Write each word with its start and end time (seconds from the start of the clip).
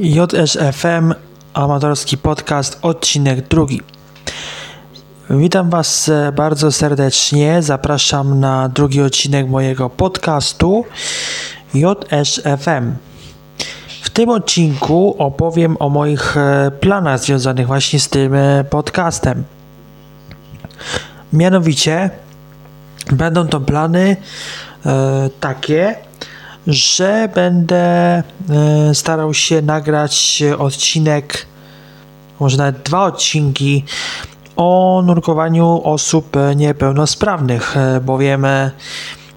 JSFM, 0.00 1.14
amatorski 1.54 2.18
podcast, 2.18 2.78
odcinek 2.82 3.48
drugi. 3.48 3.80
Witam 5.30 5.70
Was 5.70 6.08
e, 6.08 6.32
bardzo 6.32 6.72
serdecznie. 6.72 7.62
Zapraszam 7.62 8.40
na 8.40 8.68
drugi 8.68 9.02
odcinek 9.02 9.48
mojego 9.48 9.90
podcastu 9.90 10.84
JSFM. 11.74 12.94
W 14.02 14.10
tym 14.10 14.28
odcinku 14.28 15.14
opowiem 15.18 15.76
o 15.80 15.88
moich 15.88 16.36
e, 16.36 16.70
planach 16.80 17.20
związanych 17.20 17.66
właśnie 17.66 18.00
z 18.00 18.08
tym 18.08 18.34
e, 18.34 18.64
podcastem. 18.64 19.44
Mianowicie 21.32 22.10
będą 23.12 23.48
to 23.48 23.60
plany 23.60 24.16
e, 24.86 25.30
takie, 25.40 25.96
że 26.66 27.28
będę 27.34 27.76
e, 27.76 28.22
starał 28.94 29.34
się 29.34 29.62
nagrać 29.62 30.42
odcinek, 30.58 31.46
może 32.40 32.56
nawet 32.56 32.82
dwa 32.82 33.04
odcinki 33.04 33.84
o 34.56 35.02
nurkowaniu 35.06 35.80
osób 35.84 36.36
niepełnosprawnych, 36.56 37.76
e, 37.76 38.00
bowiem 38.00 38.44
e, 38.44 38.70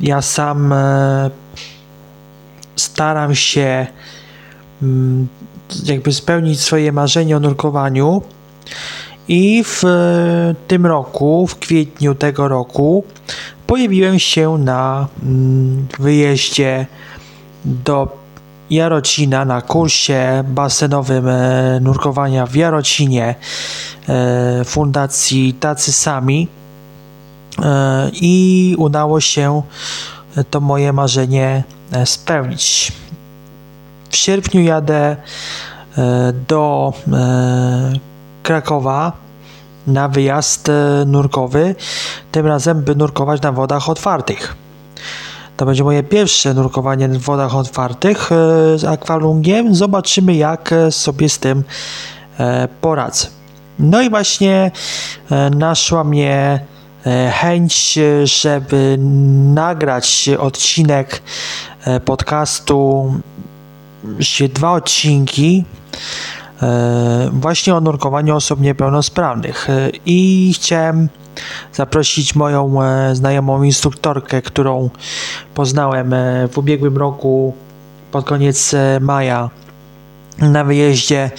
ja 0.00 0.22
sam 0.22 0.74
staram 2.76 3.34
się 3.34 3.86
mm, 4.82 5.28
jakby 5.84 6.12
spełnić 6.12 6.60
swoje 6.60 6.92
marzenie 6.92 7.36
o 7.36 7.40
nurkowaniu. 7.40 8.22
I 9.28 9.64
w 9.64 9.82
tym 10.68 10.86
roku, 10.86 11.46
w 11.46 11.58
kwietniu 11.58 12.14
tego 12.14 12.48
roku, 12.48 13.04
pojawiłem 13.66 14.18
się 14.18 14.58
na 14.58 15.08
mm, 15.22 15.86
wyjeździe 15.98 16.86
do 17.64 18.26
Jarocina 18.70 19.44
na 19.44 19.62
kursie 19.62 20.44
basenowym 20.48 21.28
e, 21.28 21.78
nurkowania 21.80 22.46
w 22.46 22.54
Jarocinie 22.54 23.34
e, 24.08 24.64
Fundacji 24.64 25.54
Tacy 25.54 25.92
Sami 25.92 26.48
e, 27.62 28.10
i 28.12 28.74
udało 28.78 29.20
się 29.20 29.62
to 30.50 30.60
moje 30.60 30.92
marzenie 30.92 31.64
spełnić. 32.04 32.92
W 34.10 34.16
sierpniu 34.16 34.62
jadę 34.62 35.16
do 36.48 36.92
Krakowa 38.42 39.12
na 39.86 40.08
wyjazd 40.08 40.68
e, 40.68 41.04
nurkowy, 41.06 41.74
tym 42.32 42.46
razem 42.46 42.82
by 42.82 42.94
nurkować 42.94 43.42
na 43.42 43.52
wodach 43.52 43.88
otwartych. 43.88 44.56
To 45.56 45.66
będzie 45.66 45.84
moje 45.84 46.02
pierwsze 46.02 46.54
nurkowanie 46.54 47.08
w 47.08 47.18
wodach 47.18 47.54
otwartych 47.54 48.32
e, 48.32 48.34
z 48.78 48.84
akwalungiem. 48.84 49.74
Zobaczymy, 49.74 50.34
jak 50.34 50.72
e, 50.72 50.92
sobie 50.92 51.28
z 51.28 51.38
tym 51.38 51.64
poradzę. 52.80 53.26
No 53.78 54.02
i 54.02 54.10
właśnie 54.10 54.70
naszła 55.50 56.04
mnie 56.04 56.60
chęć, 57.32 57.98
żeby 58.24 58.96
nagrać 59.54 60.30
odcinek 60.38 61.22
podcastu, 62.04 63.12
dwa 64.54 64.72
odcinki 64.72 65.64
właśnie 67.32 67.74
o 67.74 67.80
nurkowaniu 67.80 68.36
osób 68.36 68.60
niepełnosprawnych. 68.60 69.70
E, 69.70 69.90
i 70.06 70.52
chciałem 70.54 71.08
zaprosić 71.72 72.34
moją 72.34 72.82
e, 72.82 73.14
znajomą 73.14 73.62
instruktorkę, 73.62 74.42
którą 74.42 74.90
poznałem 75.54 76.12
e, 76.12 76.48
w 76.48 76.58
ubiegłym 76.58 76.96
roku 76.96 77.54
pod 78.12 78.24
koniec 78.24 78.74
e, 78.74 79.00
maja 79.00 79.50
na 80.38 80.64
wyjeździe 80.64 81.30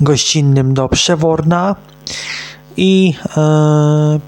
gościnnym 0.00 0.74
do 0.74 0.88
Przeworna. 0.88 1.76
I 2.76 3.14
e, 3.36 4.20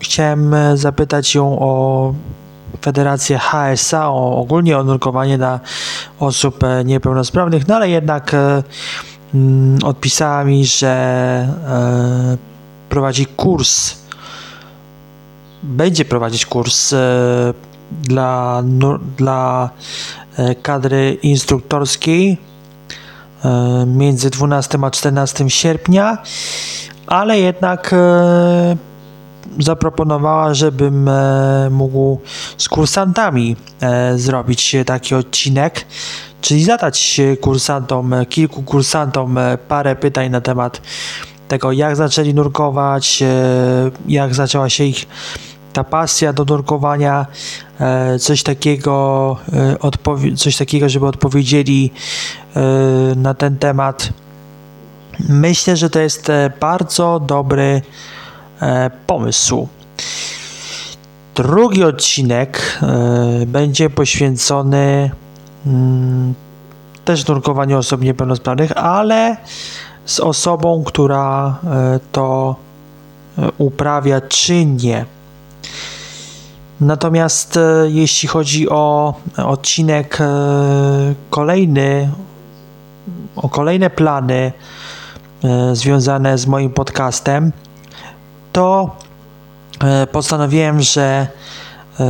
chciałem 0.00 0.54
e, 0.54 0.76
zapytać 0.76 1.34
ją 1.34 1.58
o 1.58 2.14
Federację 2.82 3.38
HSA, 3.38 4.10
o, 4.10 4.36
ogólnie 4.36 4.78
o 4.78 4.84
nurkowanie 4.84 5.38
dla 5.38 5.60
osób 6.20 6.64
e, 6.64 6.84
niepełnosprawnych, 6.84 7.68
no 7.68 7.76
ale 7.76 7.90
jednak 7.90 8.34
e, 8.34 8.62
mm, 9.34 9.78
odpisała 9.84 10.44
mi, 10.44 10.66
że 10.66 10.88
e, 10.88 12.36
prowadzi 12.88 13.26
kurs, 13.26 13.98
będzie 15.62 16.04
prowadzić 16.04 16.46
kurs 16.46 16.92
e, 16.92 17.54
dla, 18.02 18.62
dla 19.16 19.70
e, 20.36 20.54
kadry 20.54 21.18
instruktorskiej 21.22 22.38
między 23.86 24.30
12 24.30 24.78
a 24.82 24.90
14 24.90 25.50
sierpnia, 25.50 26.18
ale 27.06 27.38
jednak 27.38 27.94
zaproponowała, 29.58 30.54
żebym 30.54 31.08
e, 31.08 31.68
mógł 31.70 32.20
z 32.58 32.68
kursantami 32.68 33.56
e, 33.80 34.18
zrobić 34.18 34.76
taki 34.86 35.14
odcinek, 35.14 35.86
czyli 36.40 36.64
zadać 36.64 37.20
kursantom, 37.40 38.14
kilku 38.28 38.62
kursantom 38.62 39.38
e, 39.38 39.58
parę 39.58 39.96
pytań 39.96 40.30
na 40.30 40.40
temat 40.40 40.80
tego, 41.48 41.72
jak 41.72 41.96
zaczęli 41.96 42.34
nurkować, 42.34 43.22
jak 44.08 44.34
zaczęła 44.34 44.68
się 44.68 44.84
ich 44.84 45.06
ta 45.72 45.84
pasja 45.84 46.32
do 46.32 46.44
nurkowania, 46.44 47.26
coś 48.20 48.42
takiego, 48.42 49.36
coś 50.36 50.56
takiego, 50.56 50.88
żeby 50.88 51.06
odpowiedzieli 51.06 51.90
na 53.16 53.34
ten 53.34 53.58
temat. 53.58 54.08
Myślę, 55.28 55.76
że 55.76 55.90
to 55.90 56.00
jest 56.00 56.28
bardzo 56.60 57.20
dobry 57.20 57.82
pomysł. 59.06 59.68
Drugi 61.34 61.84
odcinek 61.84 62.78
e, 62.82 63.46
będzie 63.46 63.90
poświęcony 63.90 65.10
mm, 65.66 66.34
też 67.04 67.26
nurkowaniu 67.26 67.78
osób 67.78 68.02
niepełnosprawnych, 68.02 68.72
ale 68.76 69.36
z 70.04 70.20
osobą, 70.20 70.84
która 70.86 71.58
e, 71.64 72.00
to 72.12 72.56
e, 73.38 73.48
uprawia 73.58 74.20
czynnie. 74.20 75.04
Natomiast 76.80 77.56
e, 77.56 77.60
jeśli 77.88 78.28
chodzi 78.28 78.68
o 78.68 79.14
odcinek 79.36 80.20
e, 80.20 80.24
kolejny, 81.30 82.10
o 83.36 83.48
kolejne 83.48 83.90
plany 83.90 84.52
e, 85.44 85.76
związane 85.76 86.38
z 86.38 86.46
moim 86.46 86.70
podcastem, 86.70 87.52
to 88.58 88.96
e, 89.84 90.06
postanowiłem, 90.06 90.80
że 90.80 91.26
e, 92.00 92.06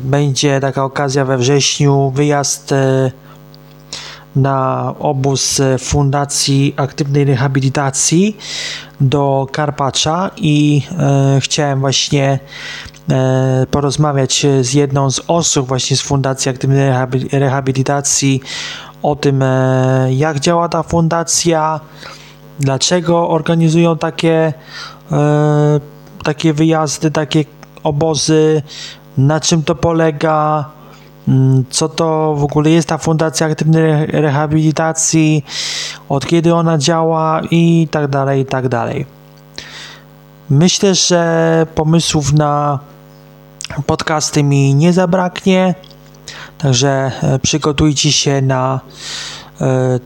będzie 0.00 0.60
taka 0.60 0.84
okazja 0.84 1.24
we 1.24 1.38
wrześniu, 1.38 2.12
wyjazd 2.14 2.72
e, 2.72 3.10
na 4.36 4.94
obóz 4.98 5.60
Fundacji 5.78 6.74
Aktywnej 6.76 7.24
Rehabilitacji 7.24 8.36
do 9.00 9.46
Karpacza 9.52 10.30
i 10.36 10.82
chciałem 11.40 11.80
właśnie 11.80 12.38
porozmawiać 13.70 14.46
z 14.60 14.74
jedną 14.74 15.10
z 15.10 15.20
osób 15.26 15.68
właśnie 15.68 15.96
z 15.96 16.00
Fundacji 16.00 16.50
Aktywnej 16.50 16.90
Rehabi- 16.90 17.38
Rehabilitacji 17.38 18.40
o 19.02 19.16
tym, 19.16 19.44
jak 20.10 20.40
działa 20.40 20.68
ta 20.68 20.82
fundacja, 20.82 21.80
dlaczego 22.60 23.28
organizują 23.28 23.98
takie, 23.98 24.52
takie 26.24 26.52
wyjazdy, 26.52 27.10
takie 27.10 27.44
obozy, 27.82 28.62
na 29.18 29.40
czym 29.40 29.62
to 29.62 29.74
polega, 29.74 30.70
mm, 31.28 31.64
co 31.70 31.88
to 31.88 32.34
w 32.34 32.44
ogóle 32.44 32.70
jest 32.70 32.88
ta 32.88 32.98
Fundacja 32.98 33.46
Aktywnej 33.46 33.82
Re- 33.82 34.06
Rehabilitacji, 34.20 35.44
od 36.08 36.26
kiedy 36.26 36.54
ona 36.54 36.78
działa 36.78 37.40
i 37.50 37.88
tak 37.90 38.08
dalej, 38.08 38.40
i 38.40 38.46
tak 38.46 38.68
dalej. 38.68 39.06
Myślę, 40.50 40.94
że 40.94 41.66
pomysłów 41.74 42.32
na 42.32 42.78
podcasty 43.86 44.42
mi 44.42 44.74
nie 44.74 44.92
zabraknie, 44.92 45.74
także 46.58 47.12
e, 47.22 47.38
przygotujcie 47.38 48.12
się 48.12 48.42
na 48.42 48.80
e, 49.60 49.98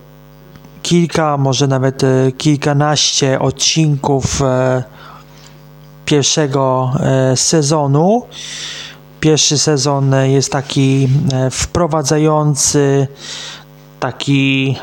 kilka, 0.87 1.37
może 1.37 1.67
nawet 1.67 2.05
e, 2.05 2.33
kilkanaście 2.33 3.41
odcinków 3.41 4.43
e, 4.43 4.83
pierwszego 6.05 6.93
e, 7.01 7.37
sezonu. 7.37 8.23
Pierwszy 9.21 9.59
sezon 9.59 10.15
jest 10.25 10.53
taki 10.53 11.09
wprowadzający, 11.51 13.09
taki 14.01 14.77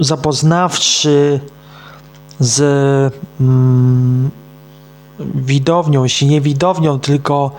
zapoznawczy 0.00 1.40
z 2.40 2.60
mm, 3.40 4.30
widownią, 5.34 6.02
jeśli 6.02 6.26
nie 6.26 6.40
widownią, 6.40 7.00
tylko 7.00 7.50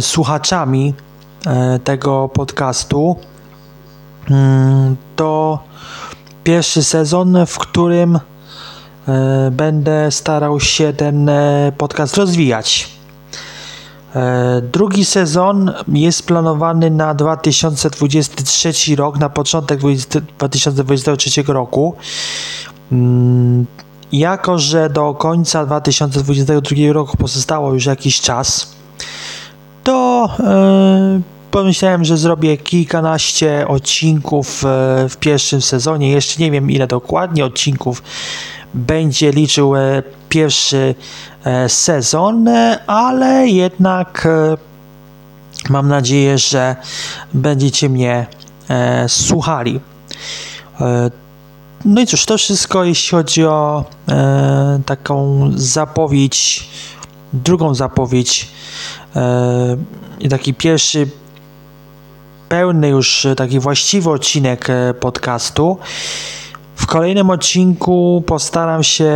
słuchaczami 0.00 0.94
tego 1.84 2.28
podcastu. 2.28 3.16
Mm, 4.30 4.96
To 5.16 5.58
pierwszy 6.44 6.84
sezon, 6.84 7.46
w 7.46 7.58
którym 7.58 8.18
e, 9.08 9.50
będę 9.50 10.10
starał 10.10 10.60
się 10.60 10.92
ten 10.92 11.28
e, 11.28 11.72
podcast 11.78 12.16
rozwijać. 12.16 12.88
E, 14.14 14.60
Drugi 14.72 15.04
sezon 15.04 15.72
jest 15.88 16.26
planowany 16.26 16.90
na 16.90 17.14
2023 17.14 18.96
rok, 18.96 19.18
na 19.18 19.28
początek 19.28 19.78
20 19.78 20.20
2023 20.38 21.42
roku. 21.46 21.94
Mm, 22.92 23.66
Jako, 24.12 24.58
że 24.58 24.90
do 24.90 25.14
końca 25.14 25.66
2022 25.66 26.92
roku 26.92 27.16
pozostało 27.16 27.74
już 27.74 27.86
jakiś 27.86 28.20
czas, 28.20 28.74
to 29.84 30.28
pomyślałem, 31.54 32.04
że 32.04 32.16
zrobię 32.16 32.56
kilkanaście 32.56 33.68
odcinków 33.68 34.64
e, 34.64 34.68
w 35.08 35.16
pierwszym 35.16 35.62
sezonie. 35.62 36.10
Jeszcze 36.10 36.42
nie 36.42 36.50
wiem, 36.50 36.70
ile 36.70 36.86
dokładnie 36.86 37.44
odcinków 37.44 38.02
będzie 38.74 39.30
liczył 39.30 39.76
e, 39.76 40.02
pierwszy 40.28 40.94
e, 41.44 41.68
sezon, 41.68 42.48
ale 42.86 43.48
jednak 43.48 44.28
mam 45.70 45.88
nadzieję, 45.88 46.38
że 46.38 46.76
będziecie 47.34 47.88
mnie 47.88 48.26
słuchali. 49.08 49.80
No 51.84 52.00
i 52.00 52.06
cóż, 52.06 52.26
to 52.26 52.38
wszystko 52.38 52.84
jeśli 52.84 53.10
chodzi 53.10 53.44
o 53.44 53.84
taką 54.86 55.50
zapowiedź, 55.56 56.68
drugą 57.32 57.74
zapowiedź 57.74 58.48
i 60.20 60.28
taki 60.28 60.54
pierwszy 60.54 61.08
pełny 62.54 62.88
już 62.88 63.26
e, 63.26 63.34
taki 63.34 63.60
właściwy 63.60 64.10
odcinek 64.10 64.70
e, 64.70 64.94
podcastu. 64.94 65.78
W 66.76 66.86
kolejnym 66.86 67.30
odcinku 67.30 68.22
postaram 68.26 68.82
się 68.82 69.12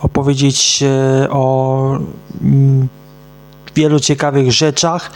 opowiedzieć 0.00 0.82
e, 0.82 1.30
o 1.30 1.98
mm, 2.42 2.88
wielu 3.74 4.00
ciekawych 4.00 4.52
rzeczach, 4.52 5.10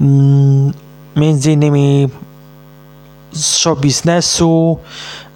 mm, 0.00 0.72
między 1.16 1.52
innymi 1.52 2.08
z 3.32 3.56
show 3.56 3.80
biznesu, 3.80 4.78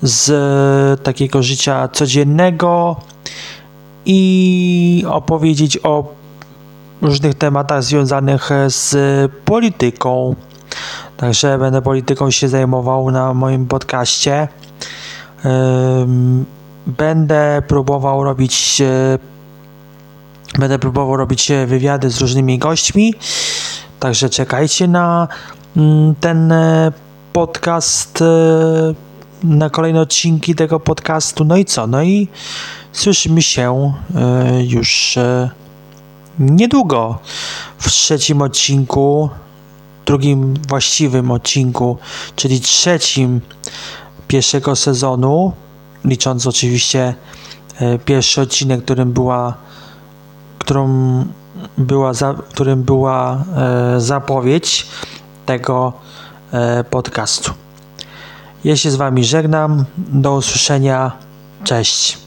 z 0.02 1.02
takiego 1.02 1.42
życia 1.42 1.88
codziennego 1.88 2.96
i 4.04 5.04
opowiedzieć 5.08 5.78
o 5.82 6.14
różnych 7.02 7.34
tematach 7.34 7.82
związanych 7.82 8.50
z 8.68 8.96
polityką. 9.44 10.34
Także 11.16 11.58
będę 11.58 11.82
polityką 11.82 12.30
się 12.30 12.48
zajmował 12.48 13.10
na 13.10 13.34
moim 13.34 13.66
podcaście. 13.66 14.48
Będę 16.86 17.62
próbował 17.68 18.24
robić 18.24 18.80
e, 18.80 19.18
będę 20.58 20.78
próbował 20.78 21.16
robić 21.16 21.50
e, 21.50 21.66
wywiady 21.66 22.10
z 22.10 22.20
różnymi 22.20 22.58
gośćmi. 22.58 23.14
Także 24.00 24.30
czekajcie 24.30 24.88
na 24.88 25.28
mm, 25.76 26.14
ten 26.20 26.52
e, 26.52 26.92
podcast, 27.32 28.24
na 29.44 29.70
kolejne 29.70 30.00
odcinki 30.00 30.54
tego 30.54 30.80
podcastu. 30.80 31.44
No 31.44 31.56
i 31.56 31.64
co? 31.64 31.86
No 31.86 32.02
i 32.02 32.28
słyszymy 32.92 33.42
się 33.42 33.92
już 34.68 35.18
niedługo 36.38 37.18
w 37.78 37.90
trzecim 37.90 38.42
odcinku, 38.42 39.30
drugim 40.06 40.54
właściwym 40.68 41.30
odcinku, 41.30 41.98
czyli 42.36 42.60
trzecim 42.60 43.40
pierwszego 44.28 44.76
sezonu, 44.76 45.52
licząc 46.04 46.46
oczywiście 46.46 47.14
e, 47.80 47.98
pierwszy 47.98 48.40
odcinek, 48.40 48.84
którym 48.84 49.12
była, 49.12 49.54
którą 50.58 51.24
była, 51.78 52.14
za, 52.14 52.34
którym 52.48 52.82
była 52.82 53.44
e, 53.56 54.00
zapowiedź 54.00 54.86
tego 55.46 55.92
e, 56.52 56.84
podcastu. 56.84 57.52
Ja 58.64 58.76
się 58.76 58.90
z 58.90 58.96
Wami 58.96 59.24
żegnam. 59.24 59.84
Do 59.96 60.34
usłyszenia. 60.34 61.12
Cześć. 61.64 62.25